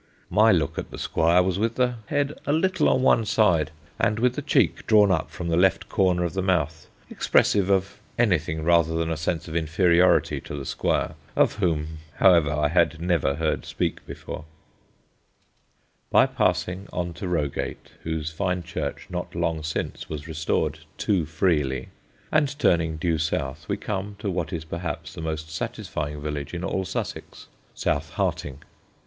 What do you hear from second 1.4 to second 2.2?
was with the